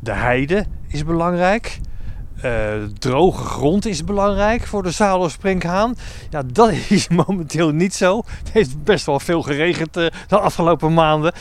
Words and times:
De 0.00 0.12
heide 0.12 0.66
is 0.88 1.04
belangrijk. 1.04 1.80
Uh, 2.44 2.84
droge 2.98 3.44
grond 3.44 3.86
is 3.86 4.04
belangrijk 4.04 4.66
voor 4.66 4.82
de 4.82 4.90
Zalo-sprinkhaan. 4.90 5.94
Ja, 6.30 6.42
dat 6.42 6.72
is 6.88 7.08
momenteel 7.08 7.70
niet 7.70 7.94
zo. 7.94 8.22
Het 8.38 8.52
heeft 8.52 8.84
best 8.84 9.06
wel 9.06 9.20
veel 9.20 9.42
geregend 9.42 9.96
uh, 9.96 10.06
de 10.28 10.38
afgelopen 10.38 10.94
maanden. 10.94 11.32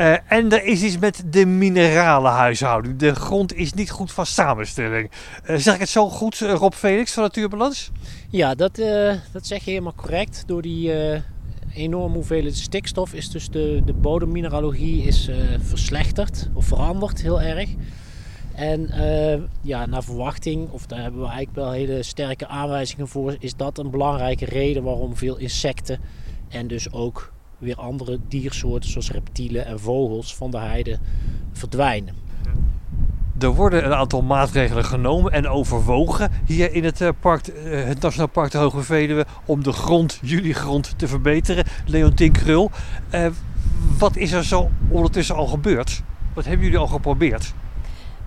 Uh, 0.00 0.32
en 0.32 0.52
er 0.52 0.64
is 0.64 0.82
iets 0.82 0.98
met 0.98 1.22
de 1.26 1.46
minerale 1.46 2.28
huishouding. 2.28 2.98
De 2.98 3.14
grond 3.14 3.54
is 3.54 3.72
niet 3.72 3.90
goed 3.90 4.12
van 4.12 4.26
samenstelling. 4.26 5.10
zeg 5.44 5.74
ik 5.74 5.80
het 5.80 5.88
zo 5.88 6.08
goed, 6.08 6.38
Rob 6.38 6.72
Felix 6.72 7.12
van 7.12 7.22
Natuurbalans? 7.22 7.90
Ja, 8.30 8.54
dat, 8.54 8.76
dat 9.32 9.46
zeg 9.46 9.64
je 9.64 9.70
helemaal 9.70 9.94
correct. 9.94 10.42
Door 10.46 10.62
die 10.62 10.92
enorme 11.74 12.14
hoeveelheid 12.14 12.56
stikstof 12.56 13.14
is 13.14 13.30
dus 13.30 13.48
de, 13.48 13.82
de 13.84 13.92
bodemmineralogie 13.92 15.02
is, 15.02 15.30
verslechterd 15.60 16.48
of 16.54 16.64
veranderd 16.64 17.22
heel 17.22 17.40
erg. 17.40 17.68
En 18.54 18.90
uh, 18.90 19.42
ja, 19.60 19.86
naar 19.86 20.02
verwachting, 20.02 20.70
of 20.70 20.86
daar 20.86 21.00
hebben 21.00 21.20
we 21.20 21.26
eigenlijk 21.26 21.56
wel 21.56 21.70
hele 21.70 22.02
sterke 22.02 22.46
aanwijzingen 22.46 23.08
voor, 23.08 23.36
is 23.38 23.56
dat 23.56 23.78
een 23.78 23.90
belangrijke 23.90 24.44
reden 24.44 24.82
waarom 24.82 25.16
veel 25.16 25.36
insecten 25.36 26.00
en 26.48 26.66
dus 26.66 26.92
ook 26.92 27.32
weer 27.58 27.76
andere 27.76 28.18
diersoorten 28.28 28.90
zoals 28.90 29.10
reptielen 29.10 29.66
en 29.66 29.80
vogels 29.80 30.36
van 30.36 30.50
de 30.50 30.58
heide 30.58 30.98
verdwijnen. 31.52 32.14
Er 33.38 33.54
worden 33.54 33.84
een 33.84 33.94
aantal 33.94 34.22
maatregelen 34.22 34.84
genomen 34.84 35.32
en 35.32 35.48
overwogen 35.48 36.30
hier 36.46 36.72
in 36.72 36.84
het, 36.84 37.00
eh, 37.00 37.08
park, 37.20 37.46
eh, 37.46 37.84
het 37.84 38.00
Nationaal 38.00 38.28
Park 38.28 38.50
de 38.50 38.58
Hoge 38.58 38.82
Veluwe 38.82 39.26
om 39.44 39.62
de 39.62 39.72
grond, 39.72 40.18
jullie 40.22 40.54
grond, 40.54 40.94
te 40.96 41.08
verbeteren. 41.08 41.64
Leontien 41.86 42.32
Krul, 42.32 42.70
wat 43.98 44.16
is 44.16 44.32
er 44.32 44.44
zo 44.44 44.70
ondertussen 44.88 45.34
al 45.34 45.46
gebeurd? 45.46 46.02
Wat 46.34 46.44
hebben 46.44 46.64
jullie 46.64 46.80
al 46.80 46.86
geprobeerd? 46.86 47.54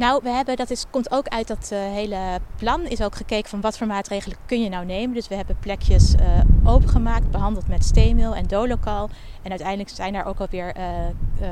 Nou, 0.00 0.20
we 0.22 0.28
hebben, 0.28 0.56
dat 0.56 0.70
is, 0.70 0.84
komt 0.90 1.10
ook 1.10 1.28
uit 1.28 1.48
dat 1.48 1.70
uh, 1.72 1.78
hele 1.78 2.38
plan, 2.56 2.86
is 2.86 3.02
ook 3.02 3.16
gekeken 3.16 3.50
van 3.50 3.60
wat 3.60 3.78
voor 3.78 3.86
maatregelen 3.86 4.36
kun 4.46 4.62
je 4.62 4.68
nou 4.68 4.84
nemen. 4.84 5.14
Dus 5.14 5.28
we 5.28 5.34
hebben 5.34 5.56
plekjes 5.58 6.14
uh, 6.14 6.40
opengemaakt, 6.64 7.30
behandeld 7.30 7.68
met 7.68 7.84
steenmeel 7.84 8.34
en 8.34 8.46
dolocal. 8.46 9.10
En 9.42 9.50
uiteindelijk 9.50 9.88
zijn 9.88 10.12
daar 10.12 10.26
ook 10.26 10.40
alweer 10.40 10.76
uh, 10.76 11.48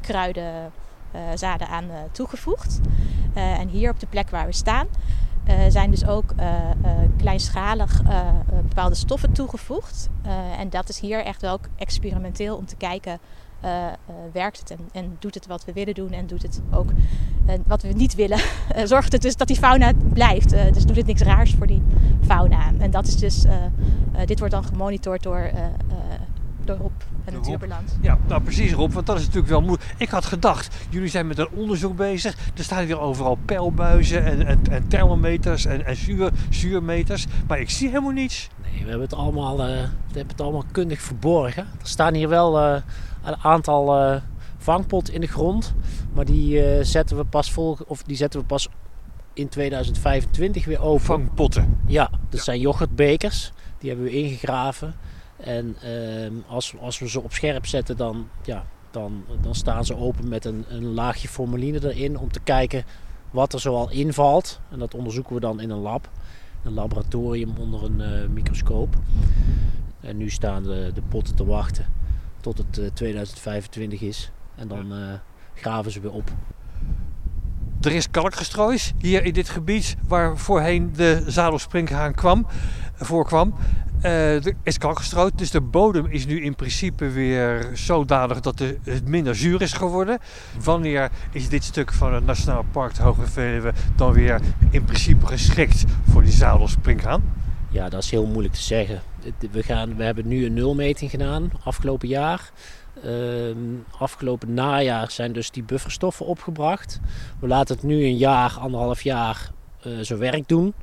kruiden, 0.00 0.72
aan 1.68 1.90
toegevoegd. 2.12 2.80
en 3.34 3.68
hier 3.68 3.90
op 3.90 4.00
de 4.00 4.06
plek 4.06 4.30
waar 4.30 4.46
we 4.46 4.52
staan 4.52 4.86
zijn 5.68 5.90
dus 5.90 6.06
ook 6.06 6.34
kleinschalig 7.18 8.02
bepaalde 8.62 8.94
stoffen 8.94 9.32
toegevoegd. 9.32 10.08
en 10.58 10.70
dat 10.70 10.88
is 10.88 11.00
hier 11.00 11.24
echt 11.24 11.40
wel 11.40 11.60
experimenteel 11.76 12.56
om 12.56 12.66
te 12.66 12.76
kijken 12.76 13.20
uh, 13.64 13.70
uh, 13.70 14.14
werkt 14.32 14.58
het 14.58 14.70
en, 14.70 14.78
en, 14.92 15.16
doet 15.18 15.34
het 15.34 15.46
wat 15.46 15.64
we 15.64 15.72
willen 15.72 15.94
doen 15.94 16.10
en 16.10 16.26
doet 16.26 16.42
het 16.42 16.60
ook 16.72 16.90
uh, 17.46 17.54
wat 17.66 17.82
we 17.82 17.88
niet 17.88 18.14
willen. 18.14 18.38
zorgt 18.84 19.12
het 19.12 19.22
dus 19.22 19.36
dat 19.36 19.46
die 19.46 19.56
fauna 19.56 19.92
blijft. 20.12 20.50
dus 20.50 20.84
doet 20.84 20.96
het 20.96 21.06
niks 21.06 21.22
raars 21.22 21.54
voor 21.54 21.66
die 21.66 21.82
fauna. 22.26 22.72
En 22.78 22.90
dat 22.90 23.06
is 23.06 23.16
dus, 23.16 23.44
dit 24.24 24.38
wordt 24.38 24.54
dan 24.54 24.64
gemonitord 24.64 25.22
door, 25.22 25.50
door 26.66 26.76
Rob 26.76 26.92
en 27.24 27.32
Natuurbalans. 27.32 27.92
Ja, 28.00 28.18
nou 28.28 28.42
precies 28.42 28.72
Rob, 28.72 28.92
want 28.92 29.06
dat 29.06 29.16
is 29.16 29.22
natuurlijk 29.22 29.48
wel 29.48 29.60
moeilijk. 29.60 29.94
Ik 29.98 30.08
had 30.08 30.24
gedacht, 30.24 30.76
jullie 30.90 31.08
zijn 31.08 31.26
met 31.26 31.38
een 31.38 31.48
onderzoek 31.48 31.96
bezig. 31.96 32.36
Er 32.56 32.64
staan 32.64 32.86
weer 32.86 33.00
overal 33.00 33.38
pijlbuizen 33.44 34.24
en, 34.24 34.46
en, 34.46 34.60
en 34.70 34.88
thermometers 34.88 35.64
en, 35.64 35.86
en 35.86 35.96
zuur, 35.96 36.30
zuurmeters. 36.50 37.26
Maar 37.48 37.60
ik 37.60 37.70
zie 37.70 37.88
helemaal 37.88 38.10
niets. 38.10 38.48
Nee, 38.62 38.82
we 38.82 38.88
hebben 38.88 39.08
het 39.08 39.14
allemaal, 39.14 39.56
we 39.56 39.88
hebben 40.06 40.26
het 40.26 40.40
allemaal 40.40 40.64
kundig 40.72 41.00
verborgen. 41.00 41.62
Er 41.62 41.88
staan 41.88 42.14
hier 42.14 42.28
wel 42.28 42.60
een 43.26 43.36
aantal 43.42 44.02
uh, 44.02 44.16
vangpotten 44.58 45.14
in 45.14 45.20
de 45.20 45.26
grond. 45.26 45.74
Maar 46.12 46.24
die, 46.24 46.78
uh, 46.78 46.84
zetten 46.84 47.16
we 47.16 47.24
pas 47.24 47.52
vol, 47.52 47.78
of 47.86 48.02
die 48.02 48.16
zetten 48.16 48.40
we 48.40 48.46
pas 48.46 48.68
in 49.32 49.48
2025 49.48 50.64
weer 50.64 50.80
open. 50.80 51.04
Vangpotten? 51.04 51.80
Ja, 51.86 52.10
dat 52.28 52.40
zijn 52.40 52.60
yoghurtbekers. 52.60 53.52
Die 53.78 53.88
hebben 53.90 54.06
we 54.06 54.16
ingegraven. 54.16 54.94
En 55.36 55.76
uh, 55.84 56.30
als, 56.48 56.74
als 56.80 56.98
we 56.98 57.08
ze 57.08 57.20
op 57.20 57.32
scherp 57.32 57.66
zetten, 57.66 57.96
dan, 57.96 58.28
ja, 58.44 58.66
dan, 58.90 59.24
dan 59.40 59.54
staan 59.54 59.84
ze 59.84 59.96
open 59.96 60.28
met 60.28 60.44
een, 60.44 60.64
een 60.68 60.94
laagje 60.94 61.28
formaline 61.28 61.94
erin. 61.94 62.18
Om 62.18 62.32
te 62.32 62.40
kijken 62.40 62.84
wat 63.30 63.52
er 63.52 63.60
zoal 63.60 63.90
invalt. 63.90 64.60
En 64.70 64.78
dat 64.78 64.94
onderzoeken 64.94 65.34
we 65.34 65.40
dan 65.40 65.60
in 65.60 65.70
een 65.70 65.78
lab. 65.78 66.10
Een 66.62 66.74
laboratorium 66.74 67.56
onder 67.58 67.84
een 67.84 68.00
uh, 68.00 68.28
microscoop. 68.28 68.96
En 70.00 70.16
nu 70.16 70.30
staan 70.30 70.62
de, 70.62 70.90
de 70.94 71.02
potten 71.08 71.34
te 71.34 71.44
wachten 71.44 71.86
tot 72.40 72.58
het 72.58 72.96
2025 72.96 74.00
eh, 74.00 74.08
is. 74.08 74.30
En 74.54 74.68
dan 74.68 74.92
eh, 74.92 74.98
graven 75.54 75.92
ze 75.92 76.00
weer 76.00 76.12
op. 76.12 76.30
Er 77.80 77.92
is 77.92 78.10
kalkgestrooid 78.10 78.94
hier 78.98 79.24
in 79.24 79.32
dit 79.32 79.48
gebied 79.48 79.96
waar 80.08 80.38
voorheen 80.38 80.92
de 80.92 81.22
zadelspringhaan 81.26 82.14
kwam, 82.14 82.46
voorkwam. 82.94 83.54
Uh, 84.02 84.46
er 84.46 84.54
is 84.62 84.78
kalkgestrooid, 84.78 85.38
dus 85.38 85.50
de 85.50 85.60
bodem 85.60 86.06
is 86.06 86.26
nu 86.26 86.42
in 86.42 86.54
principe 86.54 87.08
weer 87.08 87.70
zodanig 87.74 88.40
dat 88.40 88.58
het 88.58 89.08
minder 89.08 89.36
zuur 89.36 89.62
is 89.62 89.72
geworden. 89.72 90.18
Wanneer 90.62 91.10
is 91.32 91.48
dit 91.48 91.64
stuk 91.64 91.92
van 91.92 92.14
het 92.14 92.26
Nationaal 92.26 92.64
Park 92.72 92.96
Hoge 92.96 93.26
Veluwe 93.26 93.72
dan 93.96 94.12
weer 94.12 94.40
in 94.70 94.84
principe 94.84 95.26
geschikt 95.26 95.84
voor 96.10 96.22
die 96.22 96.32
zadelspringhaan? 96.32 97.22
Ja, 97.70 97.88
dat 97.88 98.02
is 98.02 98.10
heel 98.10 98.26
moeilijk 98.26 98.54
te 98.54 98.62
zeggen. 98.62 99.02
We, 99.50 99.62
gaan, 99.62 99.96
we 99.96 100.04
hebben 100.04 100.28
nu 100.28 100.46
een 100.46 100.54
nulmeting 100.54 101.10
gedaan 101.10 101.50
afgelopen 101.64 102.08
jaar. 102.08 102.50
Uh, 103.04 103.56
afgelopen 103.98 104.54
najaar 104.54 105.10
zijn 105.10 105.32
dus 105.32 105.50
die 105.50 105.62
bufferstoffen 105.62 106.26
opgebracht. 106.26 107.00
We 107.40 107.46
laten 107.46 107.74
het 107.74 107.84
nu 107.84 108.04
een 108.04 108.16
jaar, 108.16 108.58
anderhalf 108.58 109.02
jaar 109.02 109.50
uh, 109.86 109.98
zijn 110.00 110.18
werk 110.18 110.48
doen. 110.48 110.74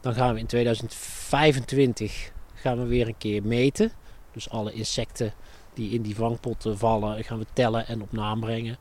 Dan 0.00 0.14
gaan 0.14 0.34
we 0.34 0.40
in 0.40 0.46
2025 0.46 2.34
gaan 2.56 2.78
we 2.78 2.84
weer 2.86 3.06
een 3.06 3.18
keer 3.18 3.42
meten. 3.42 3.92
Dus 4.32 4.50
alle 4.50 4.72
insecten 4.72 5.32
die 5.74 5.90
in 5.90 6.02
die 6.02 6.14
vangpotten 6.14 6.78
vallen 6.78 7.24
gaan 7.24 7.38
we 7.38 7.46
tellen 7.52 7.86
en 7.86 8.02
op 8.02 8.12
naam 8.12 8.40
brengen. 8.40 8.76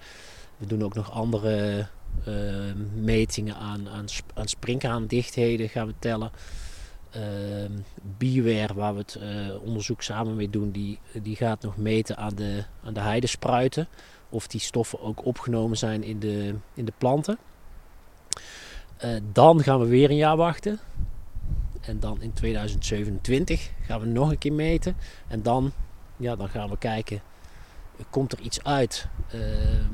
We 0.58 0.66
doen 0.66 0.84
ook 0.84 0.94
nog 0.94 1.12
andere 1.12 1.88
uh, 2.28 2.74
metingen 2.94 3.56
aan, 3.56 3.90
aan, 4.34 4.48
sprinkhaandichtheden 4.48 5.70
gaan 5.70 5.88
we 5.88 5.94
tellen. 6.00 6.32
Uh, 7.16 7.22
Beware, 8.18 8.74
waar 8.74 8.94
we 8.94 9.00
het 9.00 9.18
uh, 9.22 9.62
onderzoek 9.64 10.02
samen 10.02 10.36
mee 10.36 10.50
doen, 10.50 10.72
die, 10.72 11.00
die 11.22 11.36
gaat 11.36 11.62
nog 11.62 11.78
meten 11.78 12.18
aan 12.18 12.36
de, 12.36 12.64
aan 12.84 12.94
de 12.94 13.00
heidespruiten. 13.00 13.88
Of 14.30 14.48
die 14.48 14.60
stoffen 14.60 15.02
ook 15.02 15.26
opgenomen 15.26 15.78
zijn 15.78 16.04
in 16.04 16.20
de, 16.20 16.56
in 16.74 16.86
de 16.86 16.94
planten. 16.98 17.38
Uh, 19.04 19.20
dan 19.32 19.64
gaan 19.64 19.80
we 19.80 19.86
weer 19.86 20.10
een 20.10 20.16
jaar 20.16 20.38
wachten. 20.38 20.80
En 21.86 22.00
dan 22.00 22.22
in 22.22 22.34
2027 22.34 23.72
gaan 23.82 24.00
we 24.00 24.06
nog 24.06 24.30
een 24.30 24.38
keer 24.38 24.54
meten. 24.54 24.96
En 25.28 25.42
dan, 25.42 25.72
ja, 26.18 26.36
dan 26.36 26.50
gaan 26.50 26.70
we 26.70 26.78
kijken, 26.78 27.22
komt 28.10 28.32
er 28.32 28.40
iets 28.40 28.64
uit? 28.64 29.08
Ehm, 29.28 29.94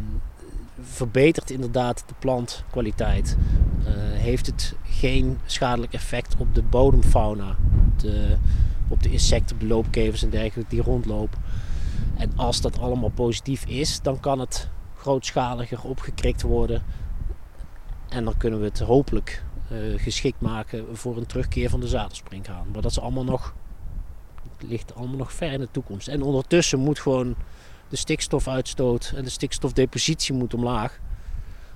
verbetert 0.81 1.49
inderdaad 1.49 2.03
de 2.07 2.13
plantkwaliteit. 2.19 3.37
Uh, 3.79 3.87
heeft 3.97 4.45
het 4.45 4.75
geen 4.83 5.39
schadelijk 5.45 5.93
effect 5.93 6.35
op 6.37 6.55
de 6.55 6.61
bodemfauna, 6.61 7.55
de, 7.97 8.37
op 8.87 9.03
de 9.03 9.09
insecten, 9.11 9.59
de 9.59 9.67
loopkevers 9.67 10.23
en 10.23 10.29
dergelijke 10.29 10.69
die 10.69 10.81
rondlopen. 10.81 11.39
En 12.17 12.31
als 12.35 12.61
dat 12.61 12.79
allemaal 12.79 13.09
positief 13.09 13.65
is, 13.65 14.01
dan 14.01 14.19
kan 14.19 14.39
het 14.39 14.69
grootschaliger 14.97 15.83
opgekrikt 15.83 16.41
worden. 16.41 16.83
En 18.09 18.23
dan 18.23 18.37
kunnen 18.37 18.59
we 18.59 18.65
het 18.65 18.79
hopelijk 18.79 19.43
geschikt 19.97 20.41
maken 20.41 20.97
voor 20.97 21.17
een 21.17 21.25
terugkeer 21.25 21.69
van 21.69 21.79
de 21.79 21.87
zadelspringhaan. 21.87 22.67
Maar 22.71 22.81
dat 22.81 22.91
is 22.91 22.99
allemaal 22.99 23.23
nog, 23.23 23.53
ligt 24.59 24.95
allemaal 24.95 25.17
nog 25.17 25.33
ver 25.33 25.51
in 25.51 25.59
de 25.59 25.71
toekomst. 25.71 26.07
En 26.07 26.21
ondertussen 26.21 26.79
moet 26.79 26.99
gewoon 26.99 27.35
de 27.89 27.95
stikstofuitstoot 27.95 29.13
en 29.15 29.23
de 29.23 29.29
stikstofdepositie 29.29 30.33
moet 30.33 30.53
omlaag. 30.53 30.99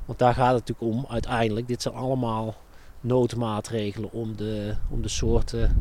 Want 0.06 0.20
daar 0.20 0.34
gaat 0.34 0.54
het 0.54 0.68
natuurlijk 0.68 0.98
om 0.98 1.14
uiteindelijk. 1.14 1.68
Dit 1.68 1.82
zijn 1.82 1.94
allemaal 1.94 2.56
noodmaatregelen 3.02 4.12
om 4.12 4.36
de, 4.36 4.76
om 4.90 5.02
de 5.02 5.08
soorten 5.08 5.78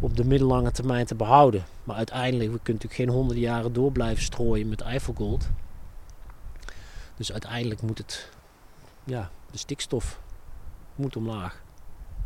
op 0.00 0.16
de 0.16 0.24
middellange 0.24 0.70
termijn 0.70 1.06
te 1.06 1.14
behouden. 1.14 1.64
Maar 1.84 1.96
uiteindelijk, 1.96 2.50
we 2.52 2.60
kunnen 2.62 2.82
natuurlijk 2.82 3.10
geen 3.10 3.18
honderden 3.18 3.44
jaren 3.44 3.72
door 3.72 3.92
blijven 3.92 4.22
strooien 4.22 4.68
met 4.68 4.80
Eifelgold. 4.80 5.48
Dus 7.16 7.32
uiteindelijk 7.32 7.82
moet 7.82 7.98
het, 7.98 8.30
ja, 9.04 9.30
de 9.50 9.58
stikstof 9.58 10.20
moet 10.96 11.16
omlaag. 11.16 11.62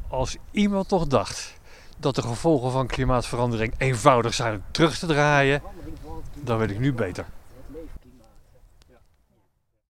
Als 0.09 0.37
iemand 0.51 0.89
toch 0.89 1.07
dacht 1.07 1.59
dat 1.97 2.15
de 2.15 2.23
gevolgen 2.23 2.71
van 2.71 2.87
klimaatverandering 2.87 3.75
eenvoudig 3.79 4.35
zijn 4.35 4.65
terug 4.71 4.99
te 4.99 5.07
draaien, 5.07 5.63
dan 6.35 6.59
weet 6.59 6.71
ik 6.71 6.79
nu 6.79 6.93
beter. 6.93 7.27